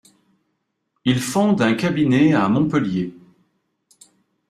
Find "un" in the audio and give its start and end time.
1.61-1.75